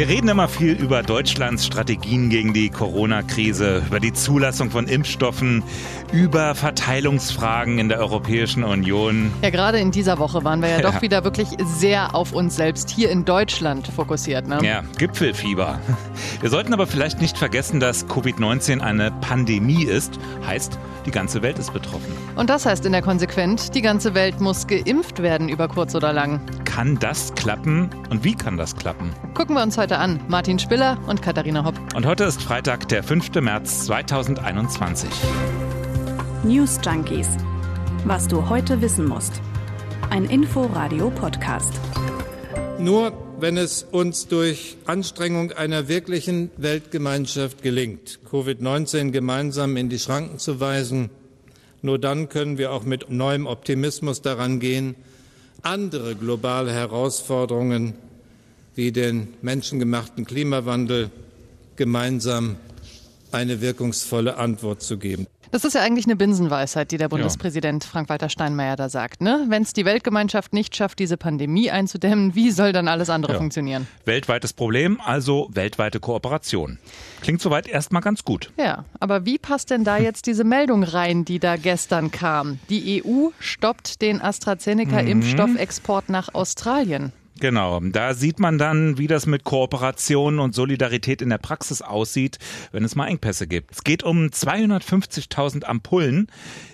Wir 0.00 0.08
reden 0.08 0.30
immer 0.30 0.48
viel 0.48 0.72
über 0.72 1.02
Deutschlands 1.02 1.66
Strategien 1.66 2.30
gegen 2.30 2.54
die 2.54 2.70
Corona-Krise, 2.70 3.82
über 3.86 4.00
die 4.00 4.14
Zulassung 4.14 4.70
von 4.70 4.86
Impfstoffen, 4.88 5.62
über 6.10 6.54
Verteilungsfragen 6.54 7.78
in 7.78 7.90
der 7.90 7.98
Europäischen 7.98 8.64
Union. 8.64 9.30
Ja, 9.42 9.50
gerade 9.50 9.78
in 9.78 9.90
dieser 9.90 10.18
Woche 10.18 10.42
waren 10.42 10.62
wir 10.62 10.70
ja, 10.70 10.80
ja. 10.80 10.82
doch 10.90 11.02
wieder 11.02 11.22
wirklich 11.22 11.48
sehr 11.66 12.14
auf 12.14 12.32
uns 12.32 12.56
selbst 12.56 12.88
hier 12.88 13.10
in 13.10 13.26
Deutschland 13.26 13.88
fokussiert. 13.88 14.48
Ne? 14.48 14.60
Ja, 14.62 14.84
Gipfelfieber. 14.96 15.78
Wir 16.40 16.48
sollten 16.48 16.72
aber 16.72 16.86
vielleicht 16.86 17.20
nicht 17.20 17.36
vergessen, 17.36 17.78
dass 17.78 18.06
Covid-19 18.06 18.80
eine 18.80 19.10
Pandemie 19.20 19.84
ist. 19.84 20.18
Heißt, 20.46 20.78
die 21.06 21.10
ganze 21.10 21.42
Welt 21.42 21.58
ist 21.58 21.72
betroffen. 21.72 22.12
Und 22.36 22.50
das 22.50 22.66
heißt 22.66 22.86
in 22.86 22.92
der 22.92 23.02
Konsequenz, 23.02 23.70
die 23.70 23.82
ganze 23.82 24.14
Welt 24.14 24.40
muss 24.40 24.66
geimpft 24.66 25.22
werden 25.22 25.48
über 25.48 25.68
kurz 25.68 25.94
oder 25.94 26.12
lang. 26.12 26.40
Kann 26.64 26.98
das 26.98 27.34
klappen? 27.34 27.90
Und 28.10 28.24
wie 28.24 28.34
kann 28.34 28.56
das 28.56 28.76
klappen? 28.76 29.10
Gucken 29.34 29.56
wir 29.56 29.62
uns 29.62 29.76
heute 29.76 29.89
an. 29.98 30.20
Martin 30.28 30.58
Spiller 30.58 30.98
und 31.06 31.22
Katharina 31.22 31.64
Hopp. 31.64 31.74
Und 31.94 32.06
heute 32.06 32.24
ist 32.24 32.42
Freitag, 32.42 32.88
der 32.88 33.02
5. 33.02 33.34
März 33.40 33.86
2021. 33.86 35.08
News 36.44 36.78
Junkies. 36.84 37.28
Was 38.04 38.28
du 38.28 38.48
heute 38.48 38.80
wissen 38.80 39.06
musst. 39.06 39.40
Ein 40.10 40.24
Info-Radio-Podcast. 40.24 41.72
Nur 42.78 43.12
wenn 43.40 43.56
es 43.56 43.82
uns 43.82 44.26
durch 44.26 44.76
Anstrengung 44.86 45.52
einer 45.52 45.88
wirklichen 45.88 46.50
Weltgemeinschaft 46.56 47.62
gelingt, 47.62 48.20
Covid-19 48.30 49.10
gemeinsam 49.10 49.76
in 49.76 49.88
die 49.88 49.98
Schranken 49.98 50.38
zu 50.38 50.60
weisen, 50.60 51.10
nur 51.82 51.98
dann 51.98 52.28
können 52.28 52.58
wir 52.58 52.72
auch 52.72 52.84
mit 52.84 53.10
neuem 53.10 53.46
Optimismus 53.46 54.22
daran 54.22 54.60
gehen, 54.60 54.94
andere 55.62 56.14
globale 56.14 56.72
Herausforderungen 56.72 57.94
wie 58.74 58.92
den 58.92 59.28
menschengemachten 59.42 60.24
Klimawandel 60.24 61.10
gemeinsam 61.76 62.56
eine 63.32 63.60
wirkungsvolle 63.60 64.36
Antwort 64.36 64.82
zu 64.82 64.98
geben. 64.98 65.26
Das 65.52 65.64
ist 65.64 65.74
ja 65.74 65.80
eigentlich 65.80 66.04
eine 66.04 66.14
Binsenweisheit, 66.14 66.92
die 66.92 66.96
der 66.96 67.08
Bundespräsident 67.08 67.82
ja. 67.82 67.90
Frank-Walter 67.90 68.28
Steinmeier 68.28 68.76
da 68.76 68.88
sagt. 68.88 69.20
Ne? 69.20 69.46
Wenn 69.48 69.62
es 69.62 69.72
die 69.72 69.84
Weltgemeinschaft 69.84 70.52
nicht 70.52 70.76
schafft, 70.76 71.00
diese 71.00 71.16
Pandemie 71.16 71.72
einzudämmen, 71.72 72.36
wie 72.36 72.52
soll 72.52 72.72
dann 72.72 72.86
alles 72.86 73.10
andere 73.10 73.32
ja. 73.32 73.38
funktionieren? 73.38 73.88
Weltweites 74.04 74.52
Problem, 74.52 75.00
also 75.00 75.48
weltweite 75.52 75.98
Kooperation. 75.98 76.78
Klingt 77.20 77.40
soweit 77.40 77.66
erstmal 77.66 78.00
ganz 78.00 78.24
gut. 78.24 78.52
Ja, 78.58 78.84
aber 79.00 79.26
wie 79.26 79.38
passt 79.38 79.70
denn 79.70 79.82
da 79.82 79.98
jetzt 79.98 80.26
diese 80.26 80.44
Meldung 80.44 80.84
rein, 80.84 81.24
die 81.24 81.40
da 81.40 81.56
gestern 81.56 82.12
kam? 82.12 82.60
Die 82.68 83.02
EU 83.04 83.30
stoppt 83.40 84.02
den 84.02 84.22
AstraZeneca-Impfstoffexport 84.22 86.08
mhm. 86.08 86.12
nach 86.12 86.32
Australien. 86.32 87.12
Genau, 87.40 87.80
da 87.80 88.14
sieht 88.14 88.38
man 88.38 88.58
dann, 88.58 88.98
wie 88.98 89.06
das 89.06 89.26
mit 89.26 89.44
Kooperation 89.44 90.38
und 90.38 90.54
Solidarität 90.54 91.22
in 91.22 91.30
der 91.30 91.38
Praxis 91.38 91.80
aussieht, 91.82 92.38
wenn 92.70 92.84
es 92.84 92.94
mal 92.94 93.08
Engpässe 93.08 93.46
gibt. 93.46 93.72
Es 93.72 93.82
geht 93.82 94.02
um 94.02 94.26
250.000 94.26 95.64
Ampullen 95.64 96.28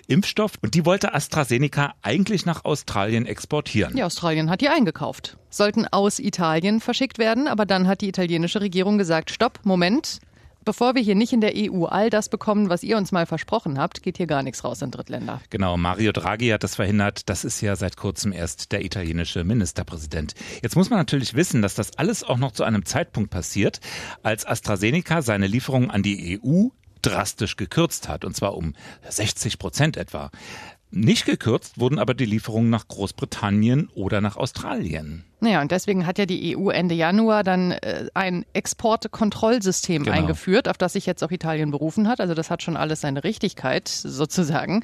Impfstoff 0.07 0.53
und 0.61 0.73
die 0.73 0.85
wollte 0.85 1.13
AstraZeneca 1.13 1.93
eigentlich 2.01 2.45
nach 2.45 2.65
Australien 2.65 3.25
exportieren. 3.25 3.95
Ja, 3.97 4.05
Australien 4.05 4.49
hat 4.49 4.61
die 4.61 4.69
eingekauft. 4.69 5.37
Sollten 5.49 5.85
aus 5.87 6.19
Italien 6.19 6.81
verschickt 6.81 7.17
werden, 7.17 7.47
aber 7.47 7.65
dann 7.65 7.87
hat 7.87 8.01
die 8.01 8.09
italienische 8.09 8.61
Regierung 8.61 8.97
gesagt, 8.97 9.31
stopp, 9.31 9.59
Moment, 9.63 10.19
bevor 10.67 10.95
wir 10.95 11.01
hier 11.01 11.15
nicht 11.15 11.31
in 11.31 11.39
der 11.39 11.53
EU 11.55 11.85
all 11.85 12.09
das 12.09 12.27
bekommen, 12.27 12.67
was 12.67 12.83
ihr 12.83 12.97
uns 12.97 13.13
mal 13.13 13.25
versprochen 13.25 13.79
habt, 13.79 14.03
geht 14.03 14.17
hier 14.17 14.27
gar 14.27 14.43
nichts 14.43 14.65
raus 14.65 14.81
in 14.81 14.91
Drittländer. 14.91 15.39
Genau, 15.49 15.77
Mario 15.77 16.11
Draghi 16.11 16.49
hat 16.49 16.61
das 16.61 16.75
verhindert. 16.75 17.29
Das 17.29 17.45
ist 17.45 17.61
ja 17.61 17.77
seit 17.77 17.95
kurzem 17.95 18.33
erst 18.33 18.73
der 18.73 18.83
italienische 18.83 19.45
Ministerpräsident. 19.45 20.33
Jetzt 20.61 20.75
muss 20.75 20.89
man 20.89 20.99
natürlich 20.99 21.35
wissen, 21.35 21.61
dass 21.61 21.73
das 21.73 21.97
alles 21.97 22.25
auch 22.25 22.37
noch 22.37 22.51
zu 22.51 22.65
einem 22.65 22.83
Zeitpunkt 22.83 23.29
passiert, 23.29 23.79
als 24.23 24.45
AstraZeneca 24.45 25.21
seine 25.21 25.47
Lieferungen 25.47 25.89
an 25.89 26.03
die 26.03 26.37
EU 26.43 26.67
drastisch 27.01 27.55
gekürzt 27.55 28.09
hat, 28.09 28.25
und 28.25 28.35
zwar 28.35 28.57
um 28.57 28.73
60 29.07 29.59
Prozent 29.59 29.95
etwa. 29.95 30.31
Nicht 30.91 31.25
gekürzt 31.25 31.79
wurden 31.79 31.97
aber 31.97 32.13
die 32.13 32.25
Lieferungen 32.25 32.69
nach 32.69 32.89
Großbritannien 32.89 33.87
oder 33.95 34.19
nach 34.19 34.35
Australien. 34.35 35.23
Naja, 35.39 35.61
und 35.61 35.71
deswegen 35.71 36.07
hat 36.07 36.17
ja 36.17 36.25
die 36.25 36.57
EU 36.57 36.71
Ende 36.71 36.95
Januar 36.95 37.43
dann 37.43 37.71
äh, 37.71 38.07
ein 38.15 38.43
Exportkontrollsystem 38.53 40.03
genau. 40.03 40.15
eingeführt, 40.15 40.67
auf 40.67 40.79
das 40.79 40.93
sich 40.93 41.05
jetzt 41.05 41.23
auch 41.23 41.29
Italien 41.29 41.69
berufen 41.69 42.07
hat. 42.07 42.19
Also 42.19 42.33
das 42.33 42.49
hat 42.49 42.63
schon 42.63 42.75
alles 42.75 43.01
seine 43.01 43.23
Richtigkeit 43.23 43.87
sozusagen. 43.87 44.83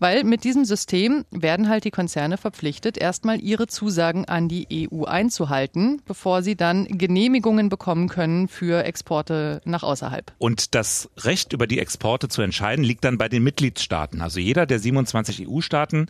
Weil 0.00 0.24
mit 0.24 0.42
diesem 0.42 0.64
System 0.64 1.24
werden 1.30 1.68
halt 1.68 1.84
die 1.84 1.92
Konzerne 1.92 2.36
verpflichtet, 2.36 2.98
erstmal 2.98 3.40
ihre 3.40 3.68
Zusagen 3.68 4.24
an 4.24 4.48
die 4.48 4.88
EU 4.90 5.04
einzuhalten, 5.04 6.02
bevor 6.04 6.42
sie 6.42 6.56
dann 6.56 6.86
Genehmigungen 6.86 7.68
bekommen 7.68 8.08
können 8.08 8.48
für 8.48 8.84
Exporte 8.84 9.60
nach 9.64 9.84
außerhalb. 9.84 10.32
Und 10.38 10.74
das 10.74 11.10
Recht 11.18 11.52
über 11.52 11.68
die 11.68 11.78
Exporte 11.78 12.28
zu 12.28 12.42
entscheiden 12.42 12.84
liegt 12.84 13.04
dann 13.04 13.18
bei 13.18 13.28
den 13.28 13.44
Mitgliedstaaten. 13.44 14.20
Also 14.20 14.40
jeder 14.40 14.66
der 14.66 14.80
27 14.80 15.48
EU-Staaten 15.48 16.06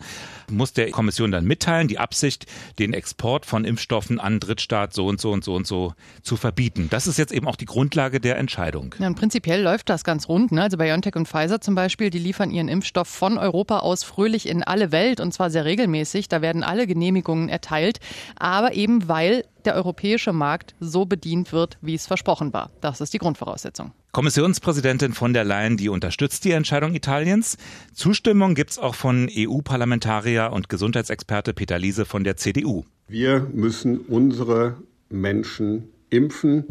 muss 0.49 0.73
der 0.73 0.89
Kommission 0.89 1.31
dann 1.31 1.45
mitteilen, 1.45 1.87
die 1.87 1.99
Absicht, 1.99 2.47
den 2.79 2.93
Export 2.93 3.45
von 3.45 3.65
Impfstoffen 3.65 3.82
Impfstoffen 3.83 4.19
an 4.19 4.39
Drittstaat 4.39 4.93
so 4.93 5.07
und 5.07 5.19
so 5.19 5.31
und 5.31 5.43
so 5.43 5.55
und 5.55 5.67
so 5.67 5.93
zu 6.21 6.37
verbieten. 6.37 6.87
Das 6.89 7.05
ist 7.05 7.17
jetzt 7.17 7.33
eben 7.33 7.47
auch 7.47 7.57
die 7.57 7.65
Grundlage 7.65 8.21
der 8.21 8.37
Entscheidung. 8.37 8.95
Ja, 8.97 9.07
und 9.07 9.15
prinzipiell 9.15 9.61
läuft 9.61 9.89
das 9.89 10.05
ganz 10.05 10.29
rund. 10.29 10.53
Ne? 10.53 10.63
Also 10.63 10.77
BioNTech 10.77 11.15
und 11.15 11.27
Pfizer 11.27 11.59
zum 11.59 11.75
Beispiel, 11.75 12.09
die 12.09 12.19
liefern 12.19 12.49
ihren 12.49 12.69
Impfstoff 12.69 13.09
von 13.09 13.37
Europa 13.37 13.79
aus 13.79 14.03
fröhlich 14.03 14.47
in 14.47 14.63
alle 14.63 14.91
Welt 14.91 15.19
und 15.19 15.33
zwar 15.33 15.49
sehr 15.49 15.65
regelmäßig. 15.65 16.29
Da 16.29 16.41
werden 16.41 16.63
alle 16.63 16.87
Genehmigungen 16.87 17.49
erteilt. 17.49 17.99
Aber 18.37 18.73
eben 18.73 19.07
weil 19.09 19.43
der 19.65 19.75
europäische 19.75 20.33
Markt 20.33 20.75
so 20.79 21.05
bedient 21.05 21.51
wird, 21.51 21.77
wie 21.81 21.95
es 21.95 22.07
versprochen 22.07 22.53
war. 22.53 22.69
Das 22.81 23.01
ist 23.01 23.13
die 23.13 23.17
Grundvoraussetzung. 23.17 23.91
Kommissionspräsidentin 24.11 25.13
von 25.13 25.33
der 25.33 25.43
Leyen, 25.43 25.77
die 25.77 25.89
unterstützt 25.89 26.45
die 26.45 26.51
Entscheidung 26.51 26.93
Italiens. 26.93 27.57
Zustimmung 27.93 28.55
gibt 28.55 28.71
es 28.71 28.77
auch 28.77 28.95
von 28.95 29.29
EU-Parlamentarier 29.31 30.51
und 30.53 30.69
Gesundheitsexperte 30.69 31.53
Peter 31.53 31.79
Liese 31.79 32.05
von 32.05 32.23
der 32.23 32.37
CDU. 32.37 32.85
Wir 33.13 33.47
müssen 33.53 33.99
unsere 33.99 34.77
Menschen 35.07 35.89
impfen 36.09 36.65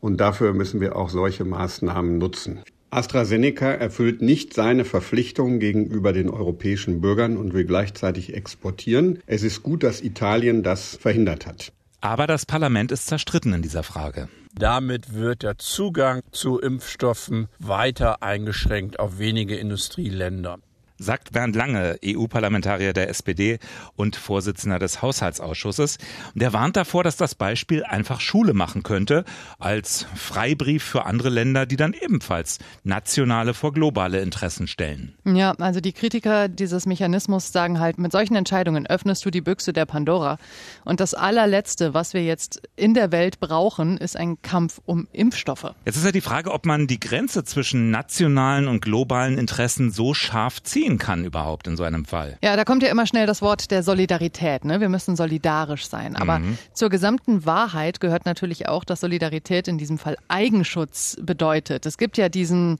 und 0.00 0.20
dafür 0.20 0.52
müssen 0.52 0.80
wir 0.80 0.96
auch 0.96 1.08
solche 1.08 1.44
Maßnahmen 1.44 2.18
nutzen. 2.18 2.58
AstraZeneca 2.90 3.70
erfüllt 3.70 4.20
nicht 4.20 4.54
seine 4.54 4.84
Verpflichtungen 4.84 5.60
gegenüber 5.60 6.12
den 6.12 6.30
europäischen 6.30 7.00
Bürgern 7.00 7.36
und 7.36 7.54
will 7.54 7.64
gleichzeitig 7.64 8.34
exportieren. 8.34 9.20
Es 9.26 9.44
ist 9.44 9.62
gut, 9.62 9.84
dass 9.84 10.00
Italien 10.00 10.64
das 10.64 10.96
verhindert 10.96 11.46
hat. 11.46 11.72
Aber 12.00 12.26
das 12.26 12.44
Parlament 12.44 12.90
ist 12.90 13.06
zerstritten 13.06 13.52
in 13.52 13.62
dieser 13.62 13.84
Frage. 13.84 14.28
Damit 14.52 15.14
wird 15.14 15.44
der 15.44 15.58
Zugang 15.58 16.22
zu 16.32 16.58
Impfstoffen 16.58 17.46
weiter 17.60 18.20
eingeschränkt 18.20 18.98
auf 18.98 19.20
wenige 19.20 19.54
Industrieländer 19.54 20.58
sagt 20.98 21.32
Bernd 21.32 21.56
Lange, 21.56 21.98
EU-Parlamentarier 22.04 22.92
der 22.92 23.08
SPD 23.08 23.58
und 23.96 24.14
Vorsitzender 24.16 24.78
des 24.78 25.02
Haushaltsausschusses. 25.02 25.98
Der 26.34 26.52
warnt 26.52 26.76
davor, 26.76 27.02
dass 27.02 27.16
das 27.16 27.34
Beispiel 27.34 27.84
einfach 27.84 28.20
Schule 28.20 28.54
machen 28.54 28.82
könnte, 28.82 29.24
als 29.58 30.06
Freibrief 30.14 30.84
für 30.84 31.06
andere 31.06 31.30
Länder, 31.30 31.66
die 31.66 31.76
dann 31.76 31.94
ebenfalls 31.94 32.58
nationale 32.84 33.54
vor 33.54 33.72
globale 33.72 34.20
Interessen 34.20 34.68
stellen. 34.68 35.14
Ja, 35.24 35.52
also 35.58 35.80
die 35.80 35.92
Kritiker 35.92 36.48
dieses 36.48 36.86
Mechanismus 36.86 37.50
sagen 37.50 37.80
halt, 37.80 37.98
mit 37.98 38.12
solchen 38.12 38.36
Entscheidungen 38.36 38.86
öffnest 38.86 39.24
du 39.24 39.30
die 39.30 39.40
Büchse 39.40 39.72
der 39.72 39.86
Pandora. 39.86 40.38
Und 40.84 41.00
das 41.00 41.14
allerletzte, 41.14 41.94
was 41.94 42.14
wir 42.14 42.24
jetzt 42.24 42.62
in 42.76 42.94
der 42.94 43.10
Welt 43.10 43.40
brauchen, 43.40 43.98
ist 43.98 44.16
ein 44.16 44.40
Kampf 44.42 44.80
um 44.84 45.08
Impfstoffe. 45.12 45.74
Jetzt 45.84 45.96
ist 45.96 46.04
ja 46.04 46.12
die 46.12 46.20
Frage, 46.20 46.52
ob 46.52 46.66
man 46.66 46.86
die 46.86 47.00
Grenze 47.00 47.44
zwischen 47.44 47.90
nationalen 47.90 48.68
und 48.68 48.80
globalen 48.80 49.38
Interessen 49.38 49.90
so 49.90 50.14
scharf 50.14 50.62
zieht 50.62 50.84
ziehen 50.94 50.98
kann 50.98 51.24
überhaupt 51.24 51.66
in 51.66 51.76
so 51.76 51.84
einem 51.84 52.04
Fall. 52.04 52.38
Ja, 52.42 52.56
da 52.56 52.64
kommt 52.64 52.82
ja 52.82 52.90
immer 52.90 53.06
schnell 53.06 53.26
das 53.26 53.42
Wort 53.42 53.70
der 53.70 53.82
Solidarität. 53.82 54.64
Ne? 54.64 54.80
Wir 54.80 54.88
müssen 54.88 55.16
solidarisch 55.16 55.86
sein. 55.86 56.16
Aber 56.16 56.38
mhm. 56.38 56.58
zur 56.72 56.90
gesamten 56.90 57.44
Wahrheit 57.44 58.00
gehört 58.00 58.26
natürlich 58.26 58.68
auch, 58.68 58.84
dass 58.84 59.00
Solidarität 59.00 59.68
in 59.68 59.78
diesem 59.78 59.98
Fall 59.98 60.16
Eigenschutz 60.28 61.16
bedeutet. 61.20 61.86
Es 61.86 61.98
gibt 61.98 62.16
ja 62.16 62.28
diesen 62.28 62.78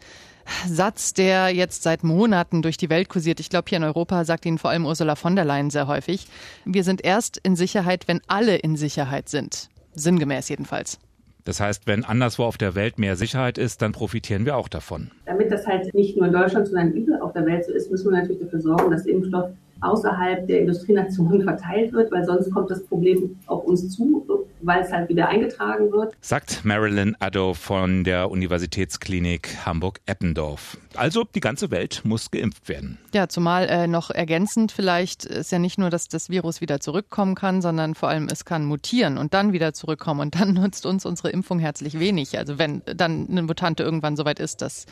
Satz, 0.68 1.14
der 1.14 1.50
jetzt 1.50 1.82
seit 1.82 2.04
Monaten 2.04 2.60
durch 2.62 2.76
die 2.76 2.90
Welt 2.90 3.08
kursiert. 3.08 3.40
Ich 3.40 3.48
glaube, 3.48 3.68
hier 3.68 3.78
in 3.78 3.84
Europa 3.84 4.24
sagt 4.24 4.44
ihn 4.44 4.58
vor 4.58 4.70
allem 4.70 4.84
Ursula 4.84 5.16
von 5.16 5.36
der 5.36 5.44
Leyen 5.44 5.70
sehr 5.70 5.86
häufig. 5.86 6.26
Wir 6.64 6.84
sind 6.84 7.02
erst 7.02 7.38
in 7.38 7.56
Sicherheit, 7.56 8.06
wenn 8.08 8.20
alle 8.26 8.56
in 8.56 8.76
Sicherheit 8.76 9.28
sind. 9.28 9.70
Sinngemäß 9.94 10.48
jedenfalls. 10.48 10.98
Das 11.44 11.60
heißt, 11.60 11.86
wenn 11.86 12.04
anderswo 12.04 12.44
auf 12.44 12.56
der 12.56 12.74
Welt 12.74 12.98
mehr 12.98 13.16
Sicherheit 13.16 13.58
ist, 13.58 13.82
dann 13.82 13.92
profitieren 13.92 14.46
wir 14.46 14.56
auch 14.56 14.68
davon. 14.68 15.10
Damit 15.26 15.50
das 15.52 15.66
halt 15.66 15.92
nicht 15.92 16.16
nur 16.16 16.26
in 16.26 16.32
Deutschland, 16.32 16.66
sondern 16.66 16.92
überall 16.92 17.20
auf 17.20 17.32
der 17.34 17.44
Welt 17.44 17.66
so 17.66 17.72
ist, 17.72 17.90
müssen 17.90 18.10
wir 18.10 18.18
natürlich 18.18 18.40
dafür 18.42 18.60
sorgen, 18.60 18.90
dass 18.90 19.04
Impfstoff 19.04 19.50
außerhalb 19.80 20.46
der 20.46 20.60
Industrienationen 20.60 21.42
verteilt 21.42 21.92
wird, 21.92 22.10
weil 22.12 22.24
sonst 22.24 22.50
kommt 22.52 22.70
das 22.70 22.84
Problem 22.84 23.36
auf 23.46 23.64
uns 23.64 23.90
zu. 23.90 24.24
weil 24.66 24.82
es 24.82 24.90
halt 24.90 25.10
wieder 25.10 25.28
eingetragen 25.28 25.92
wird. 25.92 26.14
Sagt 26.22 26.64
Marilyn 26.64 27.14
Addo 27.18 27.52
von 27.52 28.02
der 28.02 28.30
Universitätsklinik 28.30 29.66
Hamburg-Eppendorf. 29.66 30.78
Also 30.96 31.24
die 31.24 31.40
ganze 31.40 31.70
Welt 31.70 32.00
muss 32.04 32.30
geimpft 32.30 32.68
werden. 32.70 32.98
Ja, 33.12 33.28
zumal 33.28 33.66
äh, 33.68 33.86
noch 33.86 34.10
ergänzend 34.10 34.72
vielleicht 34.72 35.26
ist 35.26 35.52
ja 35.52 35.58
nicht 35.58 35.78
nur, 35.78 35.90
dass 35.90 36.08
das 36.08 36.30
Virus 36.30 36.62
wieder 36.62 36.80
zurückkommen 36.80 37.34
kann, 37.34 37.60
sondern 37.60 37.94
vor 37.94 38.08
allem 38.08 38.28
es 38.30 38.46
kann 38.46 38.64
mutieren 38.64 39.18
und 39.18 39.34
dann 39.34 39.52
wieder 39.52 39.74
zurückkommen 39.74 40.20
und 40.20 40.40
dann 40.40 40.54
nutzt 40.54 40.86
uns 40.86 41.04
unsere 41.04 41.28
Impfung 41.28 41.58
herzlich 41.58 41.98
wenig. 41.98 42.38
Also 42.38 42.58
wenn 42.58 42.80
dann 42.86 43.28
eine 43.30 43.42
Mutante 43.42 43.82
irgendwann 43.82 44.16
soweit 44.16 44.40
ist, 44.40 44.62
dass 44.62 44.86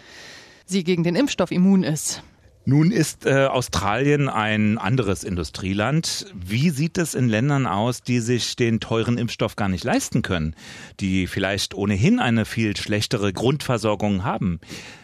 sie 0.67 0.85
gegen 0.85 1.03
den 1.03 1.17
Impfstoff 1.17 1.51
immun 1.51 1.83
ist. 1.83 2.23
Nun 2.65 2.93
ist 2.93 3.27
äh, 3.27 3.47
Australien 3.47 4.29
ein 4.29 4.79
anderes 4.79 5.25
Industrieland. 5.25 6.27
Wie 6.33 6.71
sieht 6.71 6.97
es 6.97 7.15
in 7.15 7.29
Ländern 7.29 7.67
aus, 7.67 8.03
die 8.03 8.21
sich 8.21 8.55
den 8.55 8.79
teuren 8.79 9.19
Impfstoff 9.19 9.57
gar 9.57 9.69
nicht 9.69 9.83
leisten 9.83 10.23
können, 10.23 10.55
die 11.01 11.27
vielleicht 11.27 11.75
ohnehin 11.75 12.21
eine 12.21 12.45
viel 12.45 12.77
schlechtere 12.77 13.33
Grundversorgung 13.33 14.23
haben? 14.23 14.61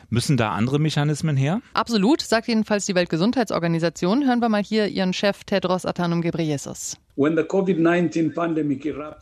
Müssen 0.08 0.36
da 0.36 0.52
andere 0.52 0.78
Mechanismen 0.78 1.36
her? 1.36 1.60
Absolut, 1.74 2.22
sagt 2.22 2.46
jedenfalls 2.46 2.86
die 2.86 2.94
Weltgesundheitsorganisation. 2.94 4.24
Hören 4.24 4.40
wir 4.40 4.48
mal 4.48 4.62
hier 4.62 4.86
ihren 4.86 5.12
Chef 5.12 5.42
Tedros 5.42 5.84
Adhanom 5.84 6.22
Ghebreyesus. 6.22 6.96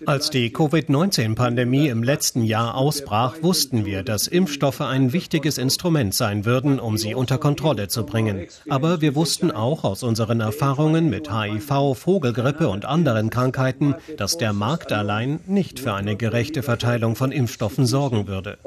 Als 0.04 0.30
die 0.30 0.52
Covid-19-Pandemie 0.52 1.88
im 1.88 2.02
letzten 2.02 2.42
Jahr 2.42 2.74
ausbrach, 2.74 3.36
wussten 3.40 3.86
wir, 3.86 4.02
dass 4.02 4.26
Impfstoffe 4.26 4.82
ein 4.82 5.14
wichtiges 5.14 5.56
Instrument 5.56 6.12
sein 6.12 6.44
würden, 6.44 6.78
um 6.78 6.98
sie 6.98 7.14
unter 7.14 7.38
Kontrolle 7.38 7.88
zu 7.88 8.04
bringen. 8.04 8.48
Aber 8.68 9.00
wir 9.00 9.14
wussten 9.14 9.50
auch 9.50 9.84
aus 9.84 10.02
unseren 10.02 10.40
Erfahrungen 10.40 11.08
mit 11.08 11.32
HIV, 11.32 11.94
Vogelgrippe 11.94 12.68
und 12.68 12.84
anderen 12.84 13.30
Krankheiten, 13.30 13.94
dass 14.18 14.36
der 14.36 14.52
Markt 14.52 14.92
allein 14.92 15.40
nicht 15.46 15.80
für 15.80 15.94
eine 15.94 16.16
gerechte 16.16 16.62
Verteilung 16.62 17.16
von 17.16 17.32
Impfstoffen 17.32 17.86
sorgen 17.86 18.28
würde. 18.28 18.58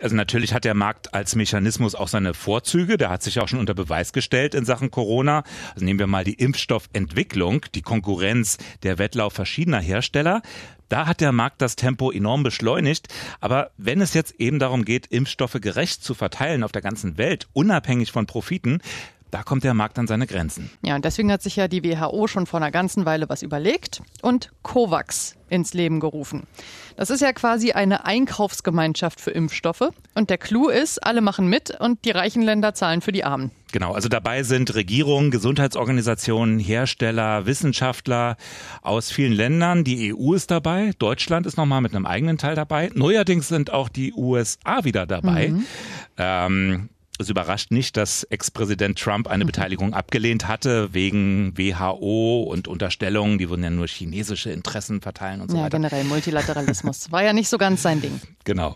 Also 0.00 0.16
natürlich 0.16 0.54
hat 0.54 0.64
der 0.64 0.74
Markt 0.74 1.12
als 1.14 1.36
Mechanismus 1.36 1.94
auch 1.94 2.08
seine 2.08 2.34
Vorzüge. 2.34 2.96
Der 2.96 3.10
hat 3.10 3.22
sich 3.22 3.38
auch 3.40 3.48
schon 3.48 3.58
unter 3.58 3.74
Beweis 3.74 4.12
gestellt 4.12 4.54
in 4.54 4.64
Sachen 4.64 4.90
Corona. 4.90 5.44
Also 5.74 5.84
nehmen 5.84 5.98
wir 5.98 6.06
mal 6.06 6.24
die 6.24 6.34
Impfstoffentwicklung, 6.34 7.66
die 7.74 7.82
Konkurrenz, 7.82 8.58
der 8.82 8.98
Wettlauf 8.98 9.34
verschiedener 9.34 9.80
Hersteller. 9.80 10.42
Da 10.88 11.06
hat 11.06 11.20
der 11.20 11.32
Markt 11.32 11.62
das 11.62 11.76
Tempo 11.76 12.10
enorm 12.10 12.42
beschleunigt. 12.42 13.08
Aber 13.40 13.70
wenn 13.76 14.00
es 14.00 14.14
jetzt 14.14 14.40
eben 14.40 14.58
darum 14.58 14.84
geht, 14.84 15.06
Impfstoffe 15.06 15.58
gerecht 15.60 16.02
zu 16.02 16.14
verteilen 16.14 16.64
auf 16.64 16.72
der 16.72 16.82
ganzen 16.82 17.16
Welt, 17.16 17.48
unabhängig 17.52 18.10
von 18.10 18.26
Profiten, 18.26 18.80
da 19.30 19.42
kommt 19.42 19.64
der 19.64 19.74
Markt 19.74 19.98
an 19.98 20.06
seine 20.06 20.26
Grenzen. 20.26 20.70
Ja, 20.82 20.96
und 20.96 21.04
deswegen 21.04 21.30
hat 21.30 21.42
sich 21.42 21.56
ja 21.56 21.68
die 21.68 21.84
WHO 21.84 22.26
schon 22.26 22.46
vor 22.46 22.60
einer 22.60 22.70
ganzen 22.70 23.04
Weile 23.04 23.28
was 23.28 23.42
überlegt 23.42 24.02
und 24.22 24.50
COVAX 24.62 25.36
ins 25.48 25.74
Leben 25.74 26.00
gerufen. 26.00 26.44
Das 26.96 27.10
ist 27.10 27.20
ja 27.20 27.32
quasi 27.32 27.72
eine 27.72 28.04
Einkaufsgemeinschaft 28.04 29.20
für 29.20 29.30
Impfstoffe. 29.30 29.90
Und 30.14 30.30
der 30.30 30.38
Clou 30.38 30.68
ist, 30.68 31.04
alle 31.04 31.20
machen 31.20 31.48
mit 31.48 31.78
und 31.80 32.04
die 32.04 32.10
reichen 32.10 32.42
Länder 32.42 32.74
zahlen 32.74 33.00
für 33.00 33.12
die 33.12 33.24
Armen. 33.24 33.50
Genau, 33.72 33.92
also 33.92 34.08
dabei 34.08 34.42
sind 34.42 34.74
Regierungen, 34.74 35.30
Gesundheitsorganisationen, 35.30 36.58
Hersteller, 36.58 37.46
Wissenschaftler 37.46 38.36
aus 38.82 39.10
vielen 39.10 39.32
Ländern. 39.32 39.84
Die 39.84 40.14
EU 40.14 40.34
ist 40.34 40.50
dabei, 40.50 40.92
Deutschland 40.98 41.46
ist 41.46 41.56
nochmal 41.56 41.80
mit 41.80 41.94
einem 41.94 42.06
eigenen 42.06 42.38
Teil 42.38 42.54
dabei. 42.54 42.90
Neuerdings 42.94 43.48
sind 43.48 43.72
auch 43.72 43.88
die 43.88 44.12
USA 44.12 44.84
wieder 44.84 45.06
dabei. 45.06 45.48
Mhm. 45.48 45.66
Ähm, 46.16 46.88
es 47.20 47.28
überrascht 47.28 47.70
nicht, 47.70 47.96
dass 47.96 48.24
Ex-Präsident 48.24 48.98
Trump 48.98 49.28
eine 49.28 49.44
mhm. 49.44 49.48
Beteiligung 49.48 49.94
abgelehnt 49.94 50.48
hatte 50.48 50.92
wegen 50.92 51.56
WHO 51.56 52.42
und 52.42 52.68
Unterstellungen, 52.68 53.38
die 53.38 53.48
würden 53.48 53.62
ja 53.62 53.70
nur 53.70 53.86
chinesische 53.86 54.50
Interessen 54.50 55.00
verteilen 55.00 55.40
und 55.40 55.50
so 55.50 55.56
ja, 55.56 55.64
weiter. 55.64 55.76
Ja, 55.76 55.88
generell 55.88 56.04
Multilateralismus 56.04 57.12
war 57.12 57.22
ja 57.22 57.32
nicht 57.32 57.48
so 57.48 57.58
ganz 57.58 57.82
sein 57.82 58.00
Ding. 58.00 58.20
Genau. 58.44 58.74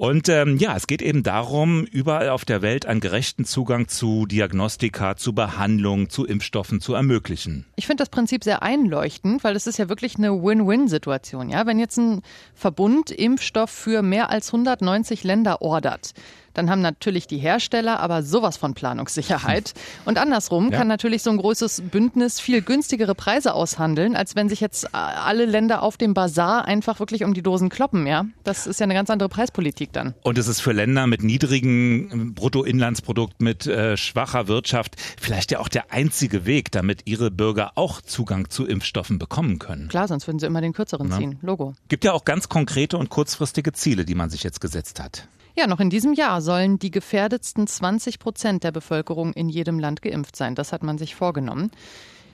Und 0.00 0.30
ähm, 0.30 0.56
ja, 0.56 0.74
es 0.76 0.86
geht 0.86 1.02
eben 1.02 1.22
darum, 1.22 1.84
überall 1.84 2.30
auf 2.30 2.46
der 2.46 2.62
Welt 2.62 2.86
einen 2.86 3.00
gerechten 3.00 3.44
Zugang 3.44 3.86
zu 3.86 4.24
Diagnostika, 4.24 5.14
zu 5.16 5.34
Behandlung, 5.34 6.08
zu 6.08 6.24
Impfstoffen 6.24 6.80
zu 6.80 6.94
ermöglichen. 6.94 7.66
Ich 7.76 7.86
finde 7.86 8.00
das 8.00 8.08
Prinzip 8.08 8.42
sehr 8.42 8.62
einleuchtend, 8.62 9.44
weil 9.44 9.56
es 9.56 9.66
ist 9.66 9.78
ja 9.78 9.90
wirklich 9.90 10.16
eine 10.16 10.42
Win-Win-Situation. 10.42 11.50
Ja, 11.50 11.66
wenn 11.66 11.78
jetzt 11.78 11.98
ein 11.98 12.22
Verbund 12.54 13.10
Impfstoff 13.10 13.68
für 13.68 14.00
mehr 14.00 14.30
als 14.30 14.48
190 14.48 15.22
Länder 15.22 15.60
ordert, 15.60 16.14
dann 16.54 16.70
haben 16.70 16.80
natürlich 16.80 17.26
die 17.26 17.38
Hersteller 17.38 18.00
aber 18.00 18.22
sowas 18.22 18.56
von 18.56 18.74
Planungssicherheit. 18.74 19.74
Und 20.04 20.18
andersrum 20.18 20.70
ja. 20.70 20.78
kann 20.78 20.88
natürlich 20.88 21.22
so 21.22 21.30
ein 21.30 21.36
großes 21.36 21.82
Bündnis 21.90 22.40
viel 22.40 22.62
günstigere 22.62 23.14
Preise 23.14 23.54
aushandeln, 23.54 24.16
als 24.16 24.36
wenn 24.36 24.48
sich 24.48 24.60
jetzt 24.60 24.94
alle 24.94 25.44
Länder 25.44 25.82
auf 25.82 25.96
dem 25.96 26.14
Bazar 26.14 26.64
einfach 26.64 27.00
wirklich 27.00 27.24
um 27.24 27.34
die 27.34 27.42
Dosen 27.42 27.68
kloppen. 27.68 28.06
Ja, 28.06 28.26
das 28.44 28.66
ist 28.66 28.80
ja 28.80 28.84
eine 28.84 28.94
ganz 28.94 29.10
andere 29.10 29.28
Preispolitik 29.28 29.92
dann. 29.92 30.14
Und 30.22 30.38
es 30.38 30.48
ist 30.48 30.60
für 30.60 30.72
Länder 30.72 31.06
mit 31.06 31.22
niedrigem 31.22 32.34
Bruttoinlandsprodukt, 32.34 33.40
mit 33.40 33.66
äh, 33.66 33.96
schwacher 33.96 34.48
Wirtschaft 34.48 34.96
vielleicht 35.20 35.50
ja 35.52 35.60
auch 35.60 35.68
der 35.68 35.92
einzige 35.92 36.46
Weg, 36.46 36.70
damit 36.72 37.02
ihre 37.06 37.30
Bürger 37.30 37.72
auch 37.74 38.00
Zugang 38.00 38.50
zu 38.50 38.66
Impfstoffen 38.66 39.18
bekommen 39.18 39.58
können. 39.58 39.88
Klar, 39.88 40.08
sonst 40.08 40.26
würden 40.26 40.38
sie 40.38 40.46
immer 40.46 40.60
den 40.60 40.72
kürzeren 40.72 41.10
ja. 41.10 41.18
ziehen. 41.18 41.38
Logo. 41.42 41.74
Gibt 41.88 42.04
ja 42.04 42.12
auch 42.12 42.24
ganz 42.24 42.48
konkrete 42.48 42.98
und 42.98 43.08
kurzfristige 43.10 43.72
Ziele, 43.72 44.04
die 44.04 44.14
man 44.14 44.30
sich 44.30 44.42
jetzt 44.42 44.60
gesetzt 44.60 45.00
hat. 45.00 45.28
Ja, 45.60 45.66
noch 45.66 45.80
in 45.80 45.90
diesem 45.90 46.14
Jahr 46.14 46.40
sollen 46.40 46.78
die 46.78 46.90
gefährdetsten 46.90 47.66
20 47.66 48.18
Prozent 48.18 48.64
der 48.64 48.72
Bevölkerung 48.72 49.34
in 49.34 49.50
jedem 49.50 49.78
Land 49.78 50.00
geimpft 50.00 50.34
sein. 50.34 50.54
Das 50.54 50.72
hat 50.72 50.82
man 50.82 50.96
sich 50.96 51.14
vorgenommen. 51.14 51.70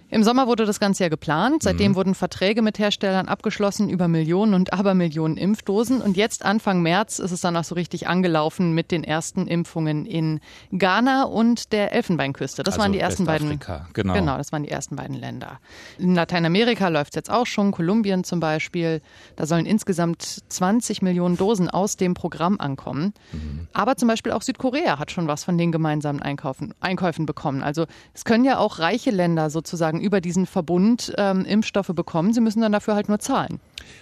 Im 0.08 0.22
Sommer 0.22 0.46
wurde 0.46 0.66
das 0.66 0.78
Ganze 0.78 1.04
ja 1.04 1.08
geplant. 1.08 1.62
Seitdem 1.62 1.92
mhm. 1.92 1.96
wurden 1.96 2.14
Verträge 2.14 2.62
mit 2.62 2.78
Herstellern 2.78 3.28
abgeschlossen 3.28 3.90
über 3.90 4.06
Millionen 4.06 4.54
und 4.54 4.72
Abermillionen 4.72 5.36
Impfdosen. 5.36 6.00
Und 6.00 6.16
jetzt 6.16 6.44
Anfang 6.44 6.80
März 6.82 7.18
ist 7.18 7.32
es 7.32 7.40
dann 7.40 7.56
auch 7.56 7.64
so 7.64 7.74
richtig 7.74 8.06
angelaufen 8.06 8.72
mit 8.72 8.90
den 8.92 9.02
ersten 9.02 9.46
Impfungen 9.46 10.06
in 10.06 10.40
Ghana 10.72 11.24
und 11.24 11.72
der 11.72 11.92
Elfenbeinküste. 11.92 12.62
Das 12.62 12.74
also 12.74 12.82
waren 12.82 12.92
die 12.92 13.00
ersten 13.00 13.24
beiden. 13.24 13.58
Genau. 13.94 14.12
genau, 14.12 14.36
das 14.36 14.52
waren 14.52 14.62
die 14.62 14.70
ersten 14.70 14.96
beiden 14.96 15.16
Länder. 15.16 15.58
In 15.98 16.14
Lateinamerika 16.14 16.88
läuft 16.88 17.12
es 17.12 17.16
jetzt 17.16 17.30
auch 17.30 17.46
schon, 17.46 17.72
Kolumbien 17.72 18.22
zum 18.24 18.38
Beispiel. 18.38 19.00
Da 19.34 19.46
sollen 19.46 19.66
insgesamt 19.66 20.22
20 20.48 21.02
Millionen 21.02 21.36
Dosen 21.36 21.68
aus 21.68 21.96
dem 21.96 22.14
Programm 22.14 22.60
ankommen. 22.60 23.12
Mhm. 23.32 23.66
Aber 23.72 23.96
zum 23.96 24.08
Beispiel 24.08 24.32
auch 24.32 24.42
Südkorea 24.42 24.98
hat 24.98 25.10
schon 25.10 25.26
was 25.26 25.44
von 25.44 25.58
den 25.58 25.72
gemeinsamen 25.72 26.22
Einkaufen, 26.22 26.74
Einkäufen 26.80 27.26
bekommen. 27.26 27.62
Also 27.62 27.86
es 28.14 28.24
können 28.24 28.44
ja 28.44 28.58
auch 28.58 28.78
reiche 28.78 29.10
Länder 29.10 29.50
sozusagen 29.50 29.95
sozusagen 29.96 30.00
über 30.00 30.20
diesen 30.20 30.46
Verbund 30.46 31.12
ähm, 31.16 31.44
Impfstoffe 31.44 31.92
bekommen. 31.94 32.32
Sie 32.32 32.40
müssen 32.40 32.60
dann 32.60 32.72
dafür 32.72 32.94
halt 32.94 33.08
nur 33.08 33.18
zahlen. 33.18 33.60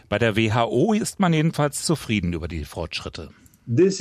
Bei 0.08 0.18
der 0.18 0.36
WHO 0.36 0.92
ist 0.92 1.20
man 1.20 1.32
jedenfalls 1.32 1.84
zufrieden 1.84 2.32
über 2.32 2.48
die 2.48 2.64
Fortschritte. 2.64 3.30
Dies 3.66 3.98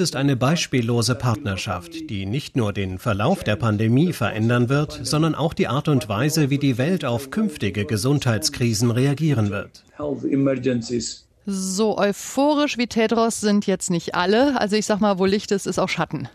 ist 0.00 0.16
eine 0.16 0.36
beispiellose 0.36 1.14
Partnerschaft, 1.14 2.10
die 2.10 2.26
nicht 2.26 2.56
nur 2.56 2.72
den 2.72 2.98
Verlauf 2.98 3.44
der 3.44 3.54
Pandemie 3.54 4.12
verändern 4.12 4.68
wird, 4.68 4.98
sondern 5.04 5.36
auch 5.36 5.54
die 5.54 5.68
Art 5.68 5.86
und 5.86 6.08
Weise, 6.08 6.50
wie 6.50 6.58
die 6.58 6.76
Welt 6.76 7.04
auf 7.04 7.30
künftige 7.30 7.84
Gesundheitskrisen 7.84 8.90
reagieren 8.90 9.50
wird. 9.50 9.84
So 11.48 11.96
euphorisch 11.96 12.76
wie 12.76 12.88
Tedros 12.88 13.40
sind 13.40 13.68
jetzt 13.68 13.88
nicht 13.88 14.16
alle. 14.16 14.60
Also 14.60 14.74
ich 14.74 14.86
sag 14.86 15.00
mal, 15.00 15.20
wo 15.20 15.26
Licht 15.26 15.52
ist, 15.52 15.68
ist 15.68 15.78
auch 15.78 15.88
Schatten. 15.88 16.28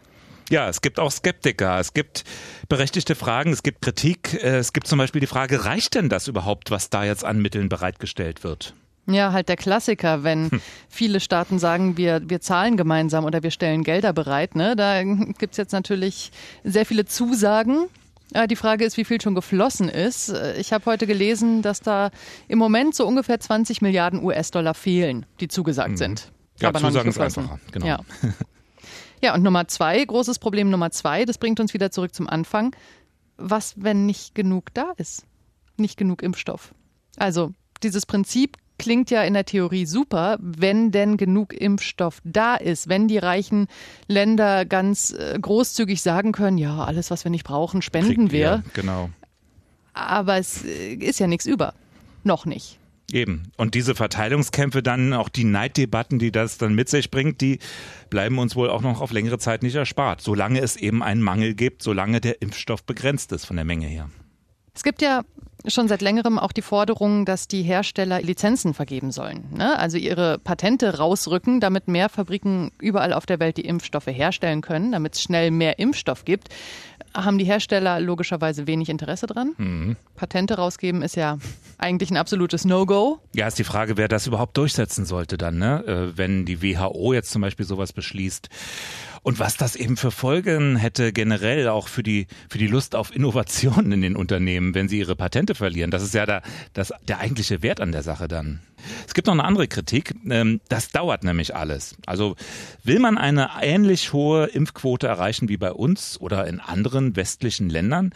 Ja, 0.49 0.67
es 0.67 0.81
gibt 0.81 0.99
auch 0.99 1.11
Skeptiker, 1.11 1.79
es 1.79 1.93
gibt 1.93 2.23
berechtigte 2.67 3.15
Fragen, 3.15 3.51
es 3.51 3.63
gibt 3.63 3.81
Kritik. 3.81 4.33
Äh, 4.43 4.57
es 4.57 4.73
gibt 4.73 4.87
zum 4.87 4.97
Beispiel 4.97 5.21
die 5.21 5.27
Frage, 5.27 5.65
reicht 5.65 5.95
denn 5.95 6.09
das 6.09 6.27
überhaupt, 6.27 6.71
was 6.71 6.89
da 6.89 7.03
jetzt 7.03 7.23
an 7.23 7.41
Mitteln 7.41 7.69
bereitgestellt 7.69 8.43
wird? 8.43 8.73
Ja, 9.07 9.33
halt 9.33 9.49
der 9.49 9.57
Klassiker, 9.57 10.23
wenn 10.23 10.51
hm. 10.51 10.61
viele 10.87 11.19
Staaten 11.19 11.59
sagen, 11.59 11.97
wir, 11.97 12.21
wir 12.29 12.39
zahlen 12.39 12.77
gemeinsam 12.77 13.25
oder 13.25 13.43
wir 13.43 13.51
stellen 13.51 13.83
Gelder 13.83 14.13
bereit. 14.13 14.55
Ne? 14.55 14.75
Da 14.75 15.03
gibt's 15.03 15.57
jetzt 15.57 15.71
natürlich 15.71 16.31
sehr 16.63 16.85
viele 16.85 17.05
Zusagen. 17.05 17.87
Äh, 18.33 18.47
die 18.47 18.55
Frage 18.55 18.85
ist, 18.85 18.97
wie 18.97 19.05
viel 19.05 19.19
schon 19.19 19.35
geflossen 19.35 19.89
ist. 19.89 20.29
Äh, 20.29 20.57
ich 20.57 20.73
habe 20.73 20.85
heute 20.85 21.07
gelesen, 21.07 21.61
dass 21.61 21.81
da 21.81 22.11
im 22.47 22.59
Moment 22.59 22.95
so 22.95 23.07
ungefähr 23.07 23.39
20 23.39 23.81
Milliarden 23.81 24.23
US-Dollar 24.23 24.73
fehlen, 24.73 25.25
die 25.39 25.47
zugesagt 25.47 25.91
mhm. 25.91 25.97
sind. 25.97 26.31
Ja, 26.59 26.69
aber 26.69 26.79
Zusagen 26.79 27.09
ist 27.09 27.19
einfacher, 27.19 27.59
genau. 27.71 27.85
Ja. 27.85 27.99
Ja, 29.21 29.35
und 29.35 29.43
Nummer 29.43 29.67
zwei, 29.67 30.03
großes 30.03 30.39
Problem 30.39 30.69
Nummer 30.69 30.91
zwei, 30.91 31.25
das 31.25 31.37
bringt 31.37 31.59
uns 31.59 31.73
wieder 31.73 31.91
zurück 31.91 32.13
zum 32.13 32.27
Anfang. 32.27 32.75
Was, 33.37 33.75
wenn 33.77 34.05
nicht 34.05 34.35
genug 34.35 34.73
da 34.73 34.93
ist? 34.97 35.25
Nicht 35.77 35.97
genug 35.97 36.23
Impfstoff. 36.23 36.73
Also, 37.17 37.53
dieses 37.83 38.05
Prinzip 38.05 38.57
klingt 38.81 39.11
ja 39.11 39.21
in 39.21 39.35
der 39.35 39.45
Theorie 39.45 39.85
super, 39.85 40.37
wenn 40.41 40.91
denn 40.91 41.17
genug 41.17 41.53
Impfstoff 41.53 42.19
da 42.23 42.55
ist, 42.55 42.89
wenn 42.89 43.07
die 43.07 43.19
reichen 43.19 43.67
Länder 44.07 44.65
ganz 44.65 45.11
äh, 45.11 45.37
großzügig 45.39 46.01
sagen 46.01 46.31
können, 46.31 46.57
ja, 46.57 46.83
alles, 46.83 47.11
was 47.11 47.23
wir 47.23 47.29
nicht 47.29 47.43
brauchen, 47.43 47.83
spenden 47.83 48.31
wir. 48.31 48.63
Genau. 48.73 49.11
Aber 49.93 50.37
es 50.37 50.63
äh, 50.65 50.93
ist 50.95 51.19
ja 51.19 51.27
nichts 51.27 51.45
über. 51.45 51.75
Noch 52.23 52.45
nicht. 52.47 52.79
Eben. 53.13 53.51
Und 53.57 53.75
diese 53.75 53.95
Verteilungskämpfe 53.95 54.81
dann, 54.81 55.13
auch 55.13 55.29
die 55.29 55.43
Neiddebatten, 55.43 56.19
die 56.19 56.31
das 56.31 56.57
dann 56.57 56.73
mit 56.73 56.89
sich 56.89 57.11
bringt, 57.11 57.41
die 57.41 57.59
bleiben 58.09 58.39
uns 58.39 58.55
wohl 58.55 58.69
auch 58.69 58.81
noch 58.81 59.01
auf 59.01 59.11
längere 59.11 59.37
Zeit 59.37 59.63
nicht 59.63 59.75
erspart. 59.75 60.21
Solange 60.21 60.59
es 60.59 60.75
eben 60.75 61.03
einen 61.03 61.21
Mangel 61.21 61.53
gibt, 61.53 61.83
solange 61.83 62.21
der 62.21 62.41
Impfstoff 62.41 62.83
begrenzt 62.83 63.31
ist 63.31 63.45
von 63.45 63.55
der 63.55 63.65
Menge 63.65 63.87
her. 63.87 64.09
Es 64.73 64.83
gibt 64.83 65.01
ja 65.01 65.23
schon 65.67 65.87
seit 65.87 66.01
längerem 66.01 66.39
auch 66.39 66.51
die 66.51 66.61
Forderung, 66.61 67.25
dass 67.25 67.47
die 67.47 67.61
Hersteller 67.61 68.21
Lizenzen 68.21 68.73
vergeben 68.73 69.11
sollen. 69.11 69.45
Ne? 69.55 69.77
Also 69.77 69.97
ihre 69.97 70.39
Patente 70.39 70.97
rausrücken, 70.97 71.59
damit 71.59 71.87
mehr 71.87 72.09
Fabriken 72.09 72.71
überall 72.79 73.13
auf 73.13 73.25
der 73.25 73.39
Welt 73.39 73.57
die 73.57 73.65
Impfstoffe 73.65 74.07
herstellen 74.07 74.61
können, 74.61 74.91
damit 74.91 75.15
es 75.15 75.21
schnell 75.21 75.51
mehr 75.51 75.77
Impfstoff 75.77 76.25
gibt. 76.25 76.49
Haben 77.13 77.37
die 77.37 77.45
Hersteller 77.45 77.99
logischerweise 77.99 78.67
wenig 78.67 78.89
Interesse 78.89 79.27
dran. 79.27 79.53
Mhm. 79.57 79.95
Patente 80.15 80.55
rausgeben 80.55 81.01
ist 81.01 81.15
ja 81.15 81.37
eigentlich 81.77 82.11
ein 82.11 82.17
absolutes 82.17 82.65
No-Go. 82.65 83.19
Ja, 83.33 83.47
ist 83.47 83.59
die 83.59 83.63
Frage, 83.63 83.97
wer 83.97 84.07
das 84.07 84.27
überhaupt 84.27 84.55
durchsetzen 84.57 85.05
sollte 85.05 85.37
dann, 85.37 85.57
ne? 85.57 85.83
Äh, 85.85 86.17
wenn 86.17 86.45
die 86.45 86.61
WHO 86.61 87.13
jetzt 87.13 87.31
zum 87.31 87.41
Beispiel 87.41 87.65
sowas 87.65 87.93
beschließt 87.93 88.49
und 89.23 89.39
was 89.39 89.57
das 89.57 89.75
eben 89.75 89.97
für 89.97 90.11
Folgen 90.11 90.75
hätte 90.75 91.13
generell 91.13 91.67
auch 91.67 91.87
für 91.87 92.03
die, 92.03 92.27
für 92.49 92.57
die 92.57 92.67
Lust 92.67 92.95
auf 92.95 93.15
Innovationen 93.15 93.91
in 93.91 94.01
den 94.01 94.15
Unternehmen, 94.15 94.73
wenn 94.73 94.89
sie 94.89 94.99
ihre 94.99 95.15
Patente 95.15 95.55
verlieren. 95.55 95.91
Das 95.91 96.03
ist 96.03 96.13
ja 96.13 96.25
da, 96.25 96.41
das, 96.73 96.91
der 97.07 97.19
eigentliche 97.19 97.61
Wert 97.61 97.81
an 97.81 97.91
der 97.91 98.03
Sache 98.03 98.27
dann. 98.27 98.61
Es 99.07 99.13
gibt 99.13 99.27
noch 99.27 99.33
eine 99.33 99.43
andere 99.43 99.67
Kritik. 99.67 100.13
Ähm, 100.29 100.61
das 100.69 100.89
dauert 100.89 101.23
nämlich 101.23 101.55
alles. 101.55 101.95
Also 102.05 102.35
will 102.83 102.99
man 102.99 103.17
eine 103.17 103.49
ähnlich 103.61 104.13
hohe 104.13 104.45
Impfquote 104.45 105.07
erreichen 105.07 105.49
wie 105.49 105.57
bei 105.57 105.71
uns 105.71 106.19
oder 106.19 106.47
in 106.47 106.59
anderen 106.59 107.15
westlichen 107.15 107.69
Ländern, 107.69 108.13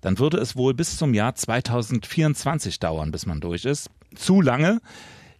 dann 0.00 0.18
würde 0.18 0.38
es 0.38 0.56
wohl 0.56 0.74
bis 0.74 0.96
zum 0.96 1.14
Jahr 1.14 1.34
2024 1.34 2.78
dauern, 2.78 3.10
bis 3.10 3.26
man 3.26 3.40
durch 3.40 3.64
ist. 3.64 3.90
Zu 4.14 4.40
lange. 4.40 4.80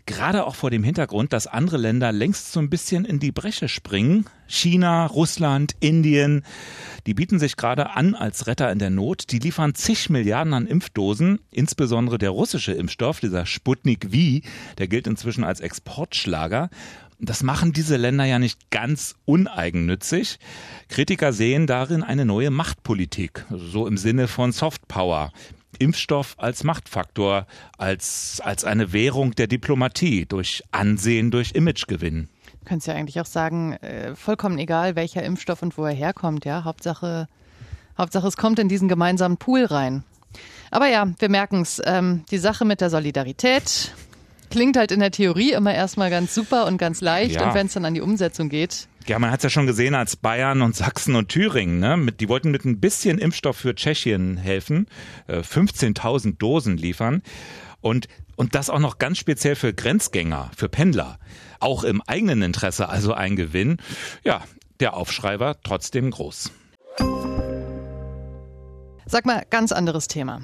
Gerade 0.09 0.47
auch 0.47 0.55
vor 0.55 0.71
dem 0.71 0.85
Hintergrund, 0.85 1.35
dass 1.35 1.47
andere 1.47 1.77
Länder 1.77 2.13
längst 2.13 2.51
so 2.51 2.61
ein 2.61 2.71
bisschen 2.71 3.05
in 3.05 3.19
die 3.19 3.31
Bresche 3.31 3.69
springen. 3.69 4.25
China, 4.47 5.05
Russland, 5.05 5.77
Indien, 5.81 6.45
die 7.07 7.13
bieten 7.13 7.39
sich 7.39 7.57
gerade 7.57 7.91
an 7.91 8.15
als 8.15 8.47
Retter 8.47 8.73
in 8.73 8.79
der 8.79 8.89
Not. 8.89 9.31
Die 9.33 9.39
liefern 9.39 9.75
zig 9.75 10.09
Milliarden 10.09 10.55
an 10.55 10.67
Impfdosen, 10.67 11.41
insbesondere 11.51 12.17
der 12.17 12.31
russische 12.31 12.73
Impfstoff, 12.73 13.21
dieser 13.21 13.45
Sputnik 13.45 14.07
V, 14.11 14.41
der 14.79 14.89
gilt 14.89 15.07
inzwischen 15.07 15.45
als 15.45 15.61
Exportschlager. 15.61 16.71
Das 17.21 17.43
machen 17.43 17.75
diese 17.75 17.99
Länder 17.99 18.25
ja 18.25 18.39
nicht 18.39 18.71
ganz 18.71 19.15
uneigennützig. 19.27 20.39
Kritiker 20.89 21.35
sehen 21.35 21.67
darin 21.67 22.03
eine 22.03 22.25
neue 22.25 22.51
Machtpolitik, 22.51 23.45
so 23.51 23.87
im 23.87 23.99
Sinne 23.99 24.27
von 24.27 24.53
Softpower. 24.53 25.33
Impfstoff 25.79 26.35
als 26.39 26.65
Machtfaktor, 26.65 27.47
als, 27.77 28.41
als 28.43 28.65
eine 28.65 28.93
Währung 28.93 29.33
der 29.33 29.47
Diplomatie, 29.47 30.27
durch 30.27 30.63
Ansehen, 30.73 31.31
durch 31.31 31.53
Imagegewinn. 31.53 32.29
Du 32.61 32.65
könntest 32.65 32.89
ja 32.89 32.95
eigentlich 32.95 33.21
auch 33.21 33.27
sagen, 33.27 33.75
äh, 33.75 34.15
vollkommen 34.15 34.59
egal, 34.59 34.97
welcher 34.97 35.23
Impfstoff 35.23 35.63
und 35.63 35.79
wo 35.79 35.85
er 35.85 35.95
herkommt, 35.95 36.45
ja. 36.45 36.65
Hauptsache, 36.65 37.29
Hauptsache 37.97 38.27
es 38.27 38.37
kommt 38.37 38.59
in 38.59 38.69
diesen 38.69 38.89
gemeinsamen 38.89 39.37
Pool 39.37 39.65
rein. 39.65 40.05
Aber 40.71 40.89
ja, 40.89 41.07
wir 41.19 41.29
merken 41.29 41.63
es, 41.63 41.81
ähm, 41.85 42.25
die 42.31 42.39
Sache 42.39 42.65
mit 42.65 42.81
der 42.81 42.91
Solidarität 42.91 43.95
klingt 44.51 44.77
halt 44.77 44.93
in 44.93 45.01
der 45.01 45.11
Theorie 45.11 45.53
immer 45.53 45.75
erstmal 45.75 46.11
ganz 46.11 46.35
super 46.35 46.67
und 46.67 46.79
ganz 46.79 47.01
leicht. 47.01 47.37
Ja. 47.37 47.49
Und 47.49 47.55
wenn 47.55 47.67
es 47.67 47.75
dann 47.75 47.85
an 47.85 47.95
die 47.95 48.01
Umsetzung 48.01 48.49
geht, 48.49 48.89
ja, 49.09 49.19
man 49.19 49.31
hat 49.31 49.41
es 49.41 49.45
ja 49.45 49.51
schon 49.51 49.67
gesehen, 49.67 49.95
als 49.95 50.17
Bayern 50.17 50.63
und 50.63 50.77
Sachsen 50.77 51.17
und 51.17 51.29
Thüringen, 51.29 51.79
ne, 51.81 51.97
mit, 51.97 52.21
die 52.21 52.29
wollten 52.29 52.51
mit 52.51 52.65
ein 52.65 52.81
bisschen 52.81 53.19
Impfstoff 53.19 53.57
für 53.57 53.75
Tschechien 53.75 54.37
helfen, 54.37 54.87
äh, 55.27 55.41
15.000 55.41 56.39
Dosen 56.39 56.77
liefern 56.77 57.23
und, 57.81 58.09
und 58.37 58.55
das 58.55 58.71
auch 58.71 58.79
noch 58.79 58.99
ganz 58.99 59.19
speziell 59.19 59.57
für 59.57 59.73
Grenzgänger, 59.73 60.51
für 60.57 60.69
Pendler. 60.69 61.19
Auch 61.61 61.85
im 61.85 62.03
eigenen 62.03 62.43
Interesse, 62.43 62.89
also 62.89 63.13
ein 63.13 63.37
Gewinn. 63.37 63.79
Ja, 64.25 64.43
der 64.81 64.95
Aufschrei 64.95 65.41
war 65.41 65.61
trotzdem 65.63 66.11
groß. 66.11 66.53
Sag 69.07 69.27
mal, 69.27 69.45
ganz 69.51 69.73
anderes 69.73 70.07
Thema. 70.07 70.43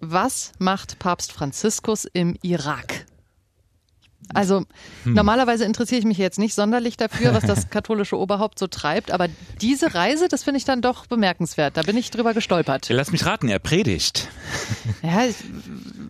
Was 0.00 0.52
macht 0.58 0.98
Papst 0.98 1.32
Franziskus 1.32 2.04
im 2.04 2.36
Irak? 2.42 2.95
Also 4.34 4.64
hm. 5.04 5.14
normalerweise 5.14 5.64
interessiere 5.64 6.00
ich 6.00 6.04
mich 6.04 6.18
jetzt 6.18 6.38
nicht 6.38 6.54
sonderlich 6.54 6.96
dafür, 6.96 7.32
was 7.32 7.44
das 7.44 7.70
katholische 7.70 8.18
Oberhaupt 8.18 8.58
so 8.58 8.66
treibt, 8.66 9.12
aber 9.12 9.28
diese 9.60 9.94
Reise, 9.94 10.28
das 10.28 10.42
finde 10.42 10.58
ich 10.58 10.64
dann 10.64 10.82
doch 10.82 11.06
bemerkenswert. 11.06 11.76
Da 11.76 11.82
bin 11.82 11.96
ich 11.96 12.10
drüber 12.10 12.34
gestolpert. 12.34 12.88
Lass 12.88 13.12
mich 13.12 13.24
raten, 13.24 13.48
er 13.48 13.58
predigt. 13.58 14.28
Ja, 15.02 15.24
ich 15.24 15.36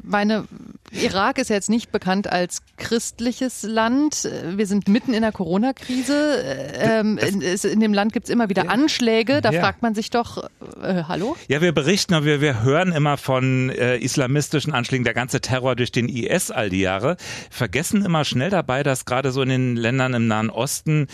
meine, 0.03 0.45
Irak 0.93 1.39
ist 1.39 1.51
ja 1.51 1.57
jetzt 1.57 1.71
nicht 1.71 1.91
bekannt 1.91 2.31
als 2.31 2.63
christliches 2.77 3.63
Land. 3.63 4.29
Wir 4.57 4.67
sind 4.67 4.89
mitten 4.89 5.15
in 5.15 5.23
der 5.23 5.33
Corona-Krise. 5.33 6.43
Ähm, 6.79 7.19
in, 7.19 7.41
in, 7.41 7.81
dem 7.81 7.93
Land 7.93 8.13
gibt 8.13 8.27
es 8.27 8.31
immer 8.31 8.49
wieder 8.49 8.71
Anschläge. 8.71 9.41
Da 9.41 9.51
ja. 9.51 9.61
fragt 9.61 9.83
man 9.83 9.95
sich 9.95 10.11
doch, 10.11 10.49
äh, 10.83 11.05
hallo? 11.09 11.37
Ja, 11.49 11.61
wir 11.61 11.73
berichten, 11.73 12.25
wir, 12.25 12.41
wir 12.41 12.63
hören 12.63 12.93
immer 12.93 13.17
von 13.17 13.71
äh, 13.71 13.97
islamistischen 13.99 14.73
Anschlägen, 14.73 15.05
der 15.05 15.15
ganze 15.15 15.41
Terror 15.41 15.77
durch 15.77 15.93
den 15.93 16.09
IS 16.09 16.51
all 16.51 16.71
die 16.71 16.81
Jahre. 16.81 17.17
Vergessen 17.51 18.05
immer 18.05 18.25
schnell 18.25 18.51
dabei, 18.51 18.83
dass 18.83 19.05
gerade 19.05 19.33
so 19.33 19.43
in 19.43 19.49
den 19.49 19.77
Ländern 19.77 20.15
im 20.15 20.27
Nahen 20.27 20.51
Osten 20.51 21.09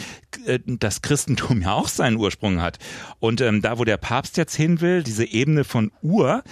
äh, 0.47 0.59
das 0.67 1.03
Christentum 1.03 1.63
ja 1.63 1.73
auch 1.73 1.89
seinen 1.89 2.17
Ursprung 2.17 2.61
hat. 2.61 2.79
Und 3.21 3.41
ähm, 3.41 3.63
da, 3.63 3.79
wo 3.79 3.85
der 3.85 3.97
Papst 3.97 4.37
jetzt 4.37 4.55
hin 4.55 4.81
will, 4.81 5.03
diese 5.03 5.25
Ebene 5.25 5.65
von 5.65 5.91
Ur, 6.03 6.43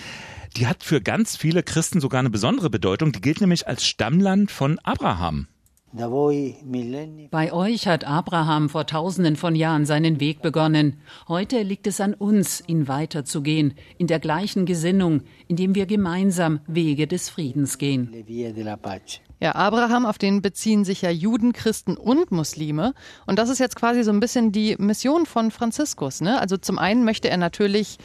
die 0.57 0.67
hat 0.67 0.83
für 0.83 1.01
ganz 1.01 1.37
viele 1.37 1.63
Christen 1.63 2.01
sogar 2.01 2.21
eine 2.21 2.31
besondere 2.31 2.71
Bedeutung. 2.71 3.13
Die 3.13 3.21
gilt 3.21 3.41
nämlich 3.41 3.67
als 3.67 3.85
Stammland 3.85 4.51
von 4.51 4.79
Abraham. 4.81 5.47
Bei 5.93 7.53
euch 7.53 7.89
hat 7.89 8.05
Abraham 8.05 8.69
vor 8.69 8.87
tausenden 8.87 9.35
von 9.35 9.57
Jahren 9.57 9.87
seinen 9.87 10.21
Weg 10.21 10.41
begonnen. 10.41 11.01
Heute 11.27 11.63
liegt 11.63 11.89
es 11.89 12.01
an 12.01 12.15
uns, 12.15 12.63
ihn 12.69 12.87
weiterzugehen, 12.87 13.75
in 13.99 14.07
der 14.07 14.21
gleichen 14.21 14.67
Gesinnung, 14.67 15.23
indem 15.49 15.75
wir 15.75 15.87
gemeinsam 15.87 16.61
Wege 16.69 17.09
des 17.09 17.29
Friedens 17.29 17.77
gehen. 17.77 18.15
Ja, 19.41 19.55
Abraham, 19.57 20.07
auf 20.07 20.19
den 20.19 20.43
beziehen 20.43 20.85
sich 20.85 21.03
ja 21.03 21.11
Juden, 21.11 21.53
Christen 21.53 21.97
und 21.97 22.31
Muslime. 22.31 22.95
Und 23.27 23.41
das 23.41 23.49
ist 23.49 23.59
jetzt 23.59 23.75
quasi 23.75 24.05
so 24.05 24.13
ein 24.13 24.21
bisschen 24.21 24.53
die 24.53 24.77
Mission 24.79 25.27
von 25.27 25.51
Franziskus. 25.51 26.21
Ne? 26.21 26.41
Also 26.41 26.57
zum 26.57 26.79
einen 26.79 27.05
möchte 27.05 27.31
er 27.31 27.39
natürlich 27.39 27.99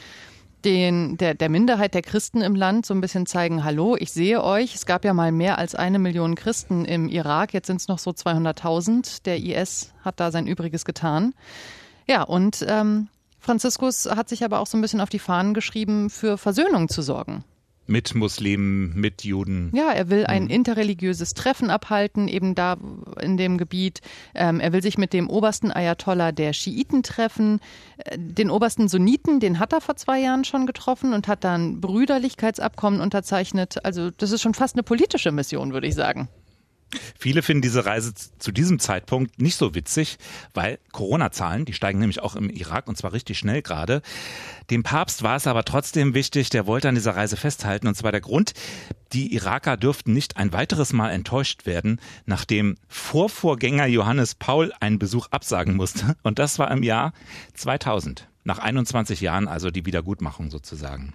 den, 0.66 1.18
der, 1.18 1.36
der 1.36 1.50
Minderheit 1.50 1.94
der 1.94 2.02
Christen 2.02 2.42
im 2.42 2.56
Land 2.56 2.86
so 2.86 2.94
ein 2.94 3.02
bisschen 3.02 3.26
zeigen, 3.26 3.64
hallo, 3.64 3.96
ich 3.98 4.12
sehe 4.12 4.44
euch. 4.44 4.76
Es 4.76 4.86
gab 4.86 5.06
ja 5.06 5.14
mal 5.14 5.32
mehr 5.32 5.58
als 5.58 5.76
eine 5.76 6.00
Million 6.00 6.36
Christen 6.36 6.84
im 6.86 7.08
Irak, 7.08 7.54
jetzt 7.54 7.68
sind 7.68 7.80
es 7.80 7.88
noch 7.88 8.00
so 8.00 8.12
200.000. 8.12 9.24
Der 9.24 9.38
IS 9.38 9.94
hat 10.04 10.20
da 10.20 10.32
sein 10.32 10.48
Übriges 10.48 10.84
getan. 10.84 11.34
Ja, 12.08 12.24
und 12.24 12.66
ähm, 12.68 13.08
Franziskus 13.40 14.06
hat 14.06 14.28
sich 14.28 14.44
aber 14.44 14.60
auch 14.60 14.68
so 14.68 14.78
ein 14.78 14.82
bisschen 14.82 15.02
auf 15.02 15.10
die 15.10 15.20
Fahnen 15.20 15.54
geschrieben, 15.54 16.10
für 16.10 16.38
Versöhnung 16.38 16.90
zu 16.90 17.02
sorgen 17.02 17.44
mit 17.88 18.16
Muslimen, 18.16 18.94
mit 18.96 19.24
Juden. 19.24 19.72
Ja, 19.74 19.92
er 19.92 20.10
will 20.10 20.26
ein 20.26 20.44
hm. 20.44 20.50
interreligiöses 20.50 21.34
Treffen 21.34 21.70
abhalten, 21.70 22.28
eben 22.28 22.56
da 22.56 22.78
in 23.22 23.38
dem 23.38 23.58
Gebiet. 23.58 24.02
Ähm, 24.34 24.60
er 24.60 24.74
will 24.74 24.82
sich 24.82 24.98
mit 24.98 25.14
dem 25.14 25.30
obersten 25.30 25.72
Ayatollah 25.72 26.32
der 26.32 26.54
Schiiten 26.54 27.04
treffen. 27.04 27.60
Äh, 27.98 28.18
den 28.18 28.50
obersten 28.50 28.88
Sunniten, 28.88 29.40
den 29.40 29.60
hat 29.60 29.74
er 29.74 29.82
vor 29.82 29.96
zwei 29.96 30.20
Jahren 30.20 30.46
schon 30.46 30.66
getroffen 30.66 31.14
und 31.14 31.28
hat 31.28 31.44
dann 31.44 31.82
Brüderlichkeitsabkommen 31.82 33.02
unterzeichnet. 33.02 33.84
Also 33.86 34.12
das 34.12 34.32
ist 34.32 34.42
schon 34.42 34.54
fast 34.54 34.76
eine 34.76 34.84
politische 34.84 35.32
Mission, 35.32 35.74
würde 35.74 35.88
ich 35.88 35.96
sagen. 35.96 36.28
Viele 37.18 37.42
finden 37.42 37.62
diese 37.62 37.86
Reise 37.86 38.14
zu 38.14 38.52
diesem 38.52 38.80
Zeitpunkt 38.80 39.42
nicht 39.42 39.56
so 39.56 39.76
witzig, 39.76 40.18
weil 40.54 40.80
Corona-Zahlen, 40.92 41.66
die 41.66 41.74
steigen 41.74 42.00
nämlich 42.00 42.22
auch 42.22 42.36
im 42.36 42.50
Irak 42.50 42.88
und 42.88 42.98
zwar 42.98 43.14
richtig 43.14 43.38
schnell 43.38 43.62
gerade. 43.62 44.02
Dem 44.70 44.84
Papst 44.84 45.24
war 45.24 45.36
es 45.36 45.48
aber 45.48 45.64
trotzdem 45.64 46.14
wichtig, 46.14 46.50
der 46.50 46.68
wollte 46.68 46.90
an 46.90 46.96
dieser 46.96 47.16
Reise 47.16 47.38
festhalten 47.38 47.88
und 47.88 47.96
zwar 47.96 48.12
der 48.12 48.22
Grund, 48.22 48.54
die 49.14 49.34
Iraker 49.34 49.78
dürften 49.78 50.14
nicht 50.14 50.38
ein 50.38 50.52
weiteres 50.54 50.94
Mal 50.94 51.12
enttäuscht 51.12 51.66
werden, 51.66 52.02
nachdem 52.26 52.76
Vorvorgänger 52.88 53.86
Johannes 53.86 54.36
Paul 54.36 54.74
einen 54.80 55.00
Besuch 55.00 55.28
absagen 55.32 55.76
musste 55.76 56.16
und 56.24 56.40
das 56.40 56.60
war 56.60 56.72
im 56.72 56.84
Jahr 56.84 57.14
2000. 57.54 58.28
Nach 58.44 58.60
21 58.60 59.22
Jahren 59.22 59.48
also 59.48 59.72
die 59.72 59.86
Wiedergutmachung 59.86 60.52
sozusagen. 60.52 61.14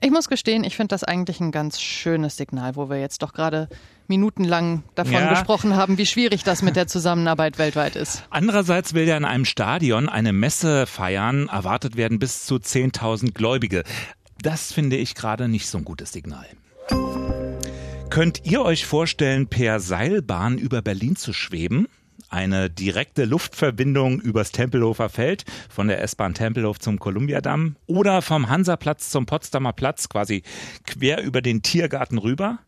Ich 0.00 0.10
muss 0.10 0.28
gestehen, 0.28 0.64
ich 0.64 0.76
finde 0.76 0.88
das 0.88 1.02
eigentlich 1.02 1.40
ein 1.40 1.50
ganz 1.50 1.80
schönes 1.80 2.36
Signal, 2.36 2.76
wo 2.76 2.88
wir 2.88 3.00
jetzt 3.00 3.22
doch 3.22 3.32
gerade 3.32 3.68
minutenlang 4.06 4.84
davon 4.94 5.14
ja. 5.14 5.30
gesprochen 5.30 5.76
haben, 5.76 5.98
wie 5.98 6.06
schwierig 6.06 6.44
das 6.44 6.62
mit 6.62 6.76
der 6.76 6.86
Zusammenarbeit 6.86 7.58
weltweit 7.58 7.96
ist. 7.96 8.24
Andererseits 8.30 8.94
will 8.94 9.08
ja 9.08 9.16
in 9.16 9.24
einem 9.24 9.44
Stadion 9.44 10.08
eine 10.08 10.32
Messe 10.32 10.86
feiern, 10.86 11.48
erwartet 11.48 11.96
werden 11.96 12.18
bis 12.18 12.46
zu 12.46 12.56
10.000 12.56 13.32
Gläubige. 13.32 13.82
Das 14.40 14.72
finde 14.72 14.96
ich 14.96 15.14
gerade 15.14 15.48
nicht 15.48 15.66
so 15.66 15.78
ein 15.78 15.84
gutes 15.84 16.12
Signal. 16.12 16.46
Könnt 18.08 18.44
ihr 18.44 18.62
euch 18.62 18.86
vorstellen, 18.86 19.48
per 19.48 19.80
Seilbahn 19.80 20.58
über 20.58 20.80
Berlin 20.80 21.16
zu 21.16 21.32
schweben? 21.32 21.88
Eine 22.28 22.68
direkte 22.68 23.24
Luftverbindung 23.24 24.20
übers 24.20 24.52
Tempelhofer 24.52 25.08
Feld 25.08 25.44
von 25.68 25.88
der 25.88 26.02
S-Bahn 26.02 26.34
Tempelhof 26.34 26.78
zum 26.78 26.98
Kolumbiadamm 26.98 27.76
oder 27.86 28.22
vom 28.22 28.48
Hansaplatz 28.48 29.10
zum 29.10 29.26
Potsdamer 29.26 29.72
Platz 29.72 30.08
quasi 30.08 30.42
quer 30.84 31.22
über 31.22 31.42
den 31.42 31.62
Tiergarten 31.62 32.18
rüber. 32.18 32.58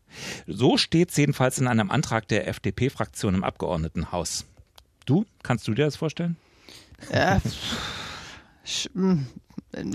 So 0.47 0.77
steht 0.77 1.11
es 1.11 1.17
jedenfalls 1.17 1.59
in 1.59 1.67
einem 1.67 1.91
Antrag 1.91 2.27
der 2.27 2.47
FDP-Fraktion 2.47 3.35
im 3.35 3.43
Abgeordnetenhaus. 3.43 4.45
Du, 5.05 5.25
kannst 5.43 5.67
du 5.67 5.73
dir 5.73 5.85
das 5.85 5.95
vorstellen? 5.95 6.37
Ja, 7.11 7.41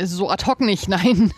So 0.04 0.30
ad 0.30 0.46
hoc 0.46 0.60
nicht, 0.60 0.88
nein. 0.88 1.32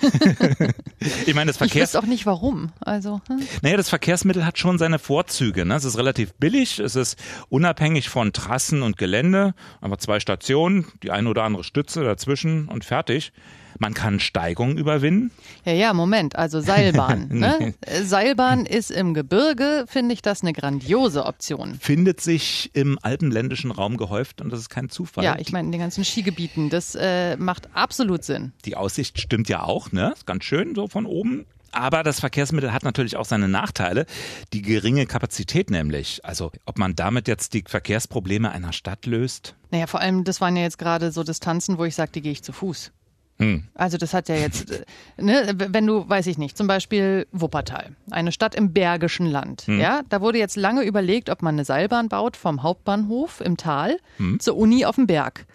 ich 1.26 1.34
meine, 1.34 1.48
das 1.48 1.56
Verkehrs... 1.56 1.90
Ich 1.90 1.94
weiß 1.94 2.02
auch 2.02 2.06
nicht 2.06 2.26
warum. 2.26 2.70
Also, 2.80 3.20
hm. 3.28 3.40
Naja, 3.62 3.76
das 3.76 3.88
Verkehrsmittel 3.88 4.44
hat 4.46 4.58
schon 4.58 4.78
seine 4.78 4.98
Vorzüge. 4.98 5.64
Ne? 5.64 5.74
Es 5.74 5.84
ist 5.84 5.98
relativ 5.98 6.34
billig, 6.34 6.78
es 6.78 6.94
ist 6.96 7.18
unabhängig 7.48 8.08
von 8.08 8.32
Trassen 8.32 8.82
und 8.82 8.96
Gelände, 8.96 9.54
aber 9.80 9.98
zwei 9.98 10.20
Stationen, 10.20 10.86
die 11.02 11.10
eine 11.10 11.28
oder 11.28 11.42
andere 11.44 11.64
Stütze 11.64 12.04
dazwischen 12.04 12.68
und 12.68 12.84
fertig. 12.84 13.32
Man 13.78 13.94
kann 13.94 14.18
Steigungen 14.18 14.76
überwinden. 14.76 15.30
Ja, 15.64 15.72
ja, 15.72 15.92
Moment. 15.92 16.36
Also 16.36 16.60
Seilbahn. 16.60 17.28
ne? 17.30 17.74
Seilbahn 18.02 18.66
ist 18.66 18.90
im 18.90 19.14
Gebirge, 19.14 19.84
finde 19.86 20.14
ich 20.14 20.22
das 20.22 20.42
eine 20.42 20.52
grandiose 20.52 21.24
Option. 21.24 21.76
Findet 21.80 22.20
sich 22.20 22.70
im 22.74 22.98
alpenländischen 23.02 23.70
Raum 23.70 23.96
gehäuft 23.96 24.40
und 24.40 24.52
das 24.52 24.60
ist 24.60 24.68
kein 24.68 24.88
Zufall. 24.88 25.24
Ja, 25.24 25.36
ich 25.38 25.52
meine 25.52 25.66
in 25.66 25.72
den 25.72 25.80
ganzen 25.80 26.04
Skigebieten. 26.04 26.70
Das 26.70 26.96
äh, 26.96 27.36
macht 27.36 27.68
absolut 27.74 28.24
Sinn. 28.28 28.52
Die 28.64 28.76
Aussicht 28.76 29.20
stimmt 29.20 29.48
ja 29.48 29.64
auch, 29.64 29.90
ne? 29.90 30.12
Ist 30.14 30.26
ganz 30.26 30.44
schön 30.44 30.76
so 30.76 30.86
von 30.86 31.04
oben. 31.04 31.46
Aber 31.72 32.02
das 32.02 32.20
Verkehrsmittel 32.20 32.72
hat 32.72 32.84
natürlich 32.84 33.16
auch 33.16 33.24
seine 33.24 33.48
Nachteile. 33.48 34.06
Die 34.52 34.62
geringe 34.62 35.06
Kapazität 35.06 35.70
nämlich. 35.70 36.24
Also 36.24 36.50
ob 36.64 36.78
man 36.78 36.94
damit 36.94 37.28
jetzt 37.28 37.54
die 37.54 37.64
Verkehrsprobleme 37.66 38.50
einer 38.50 38.72
Stadt 38.72 39.06
löst? 39.06 39.54
Naja, 39.70 39.86
vor 39.86 40.00
allem, 40.00 40.24
das 40.24 40.40
waren 40.40 40.56
ja 40.56 40.62
jetzt 40.62 40.78
gerade 40.78 41.12
so 41.12 41.24
Distanzen, 41.24 41.78
wo 41.78 41.84
ich 41.84 41.94
sage, 41.94 42.12
die 42.12 42.22
gehe 42.22 42.32
ich 42.32 42.42
zu 42.42 42.52
Fuß. 42.52 42.92
Hm. 43.38 43.64
Also 43.74 43.98
das 43.98 44.14
hat 44.14 44.28
ja 44.28 44.34
jetzt, 44.34 44.70
äh, 44.70 44.84
ne, 45.16 45.54
wenn 45.56 45.86
du, 45.86 46.08
weiß 46.08 46.26
ich 46.26 46.38
nicht, 46.38 46.56
zum 46.56 46.66
Beispiel 46.66 47.26
Wuppertal, 47.30 47.94
eine 48.10 48.32
Stadt 48.32 48.54
im 48.54 48.72
Bergischen 48.72 49.26
Land. 49.26 49.62
Hm. 49.62 49.78
Ja, 49.78 50.02
da 50.08 50.20
wurde 50.20 50.38
jetzt 50.38 50.56
lange 50.56 50.82
überlegt, 50.82 51.30
ob 51.30 51.42
man 51.42 51.54
eine 51.54 51.64
Seilbahn 51.64 52.08
baut 52.08 52.36
vom 52.36 52.62
Hauptbahnhof 52.62 53.40
im 53.40 53.56
Tal 53.56 53.98
hm. 54.16 54.40
zur 54.40 54.56
Uni 54.56 54.84
auf 54.84 54.96
dem 54.96 55.06
Berg. 55.06 55.46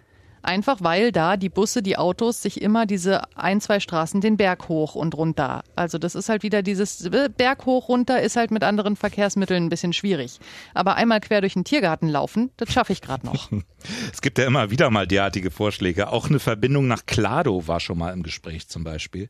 Einfach 0.44 0.78
weil 0.80 1.10
da 1.10 1.36
die 1.38 1.48
Busse, 1.48 1.82
die 1.82 1.96
Autos 1.96 2.42
sich 2.42 2.60
immer 2.60 2.84
diese 2.84 3.22
ein, 3.34 3.62
zwei 3.62 3.80
Straßen 3.80 4.20
den 4.20 4.36
Berg 4.36 4.68
hoch 4.68 4.94
und 4.94 5.14
runter. 5.14 5.64
Also 5.74 5.96
das 5.96 6.14
ist 6.14 6.28
halt 6.28 6.42
wieder 6.42 6.62
dieses 6.62 7.08
Berg 7.36 7.64
hoch 7.64 7.88
runter 7.88 8.20
ist 8.20 8.36
halt 8.36 8.50
mit 8.50 8.62
anderen 8.62 8.94
Verkehrsmitteln 8.94 9.64
ein 9.64 9.68
bisschen 9.70 9.94
schwierig. 9.94 10.38
Aber 10.74 10.96
einmal 10.96 11.20
quer 11.20 11.40
durch 11.40 11.54
den 11.54 11.64
Tiergarten 11.64 12.08
laufen, 12.08 12.50
das 12.58 12.70
schaffe 12.70 12.92
ich 12.92 13.00
gerade 13.00 13.26
noch. 13.26 13.50
Es 14.10 14.22
gibt 14.22 14.38
ja 14.38 14.46
immer 14.46 14.70
wieder 14.70 14.88
mal 14.88 15.06
derartige 15.06 15.50
Vorschläge. 15.50 16.08
Auch 16.08 16.30
eine 16.30 16.38
Verbindung 16.38 16.86
nach 16.86 17.04
Klado 17.04 17.68
war 17.68 17.80
schon 17.80 17.98
mal 17.98 18.14
im 18.14 18.22
Gespräch 18.22 18.66
zum 18.66 18.82
Beispiel. 18.82 19.28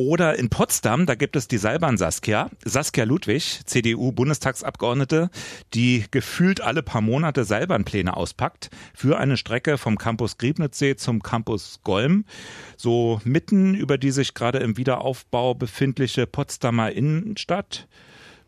Oder 0.00 0.38
in 0.38 0.48
Potsdam, 0.48 1.04
da 1.04 1.14
gibt 1.14 1.36
es 1.36 1.46
die 1.46 1.58
Seilbahn 1.58 1.98
Saskia, 1.98 2.48
Saskia 2.64 3.04
Ludwig, 3.04 3.60
CDU-Bundestagsabgeordnete, 3.66 5.28
die 5.74 6.06
gefühlt 6.10 6.62
alle 6.62 6.82
paar 6.82 7.02
Monate 7.02 7.44
Seilbahnpläne 7.44 8.16
auspackt 8.16 8.70
für 8.94 9.18
eine 9.18 9.36
Strecke 9.36 9.76
vom 9.76 9.98
Campus 9.98 10.38
Griebnitzsee 10.38 10.96
zum 10.96 11.22
Campus 11.22 11.80
Golm, 11.84 12.24
so 12.78 13.20
mitten 13.24 13.74
über 13.74 13.98
die 13.98 14.10
sich 14.10 14.32
gerade 14.32 14.60
im 14.60 14.78
Wiederaufbau 14.78 15.52
befindliche 15.52 16.26
Potsdamer 16.26 16.92
Innenstadt. 16.92 17.86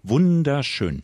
Wunderschön. 0.02 1.02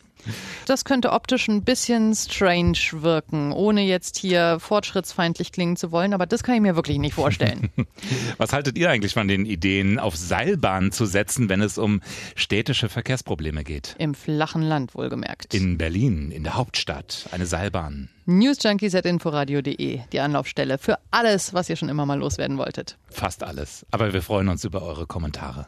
Das 0.65 0.85
könnte 0.85 1.11
optisch 1.11 1.47
ein 1.47 1.63
bisschen 1.63 2.13
strange 2.13 2.77
wirken, 2.91 3.51
ohne 3.51 3.81
jetzt 3.81 4.17
hier 4.17 4.59
fortschrittsfeindlich 4.59 5.51
klingen 5.51 5.77
zu 5.77 5.91
wollen, 5.91 6.13
aber 6.13 6.25
das 6.25 6.43
kann 6.43 6.55
ich 6.55 6.61
mir 6.61 6.75
wirklich 6.75 6.99
nicht 6.99 7.13
vorstellen. 7.13 7.69
Was 8.37 8.53
haltet 8.53 8.77
ihr 8.77 8.89
eigentlich 8.89 9.13
von 9.13 9.27
den 9.27 9.45
Ideen, 9.45 9.99
auf 9.99 10.15
Seilbahnen 10.15 10.91
zu 10.91 11.05
setzen, 11.05 11.49
wenn 11.49 11.61
es 11.61 11.77
um 11.77 12.01
städtische 12.35 12.89
Verkehrsprobleme 12.89 13.63
geht? 13.63 13.95
Im 13.97 14.13
flachen 14.13 14.61
Land 14.61 14.95
wohlgemerkt. 14.95 15.53
In 15.53 15.77
Berlin, 15.77 16.31
in 16.31 16.43
der 16.43 16.55
Hauptstadt, 16.55 17.27
eine 17.31 17.45
Seilbahn. 17.45 18.09
Newsjunkies.inforadio.de, 18.25 20.01
die 20.11 20.19
Anlaufstelle 20.19 20.77
für 20.77 20.99
alles, 21.09 21.53
was 21.53 21.69
ihr 21.69 21.75
schon 21.75 21.89
immer 21.89 22.05
mal 22.05 22.19
loswerden 22.19 22.57
wolltet. 22.57 22.97
Fast 23.09 23.43
alles. 23.43 23.85
Aber 23.89 24.13
wir 24.13 24.21
freuen 24.21 24.49
uns 24.49 24.63
über 24.63 24.83
eure 24.83 25.07
Kommentare. 25.07 25.67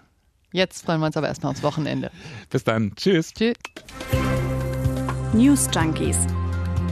Jetzt 0.52 0.86
freuen 0.86 1.00
wir 1.00 1.08
uns 1.08 1.18
aber 1.18 1.28
erstmal 1.28 1.52
aufs 1.52 1.64
Wochenende. 1.64 2.12
Bis 2.50 2.64
dann. 2.64 2.94
Tschüss. 2.96 3.34
Tschüss. 3.34 3.56
News 5.34 5.70
Junkies. 5.74 6.18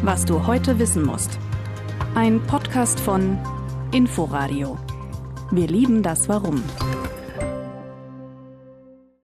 Was 0.02 0.24
du 0.24 0.48
heute 0.48 0.80
wissen 0.80 1.04
musst. 1.04 1.38
Ein 2.16 2.42
Podcast 2.48 3.00
von 3.00 3.38
Inforadio. 3.92 4.78
Wir 5.52 5.68
lieben 5.68 6.04
das 6.04 6.30
Warum. 6.30 6.64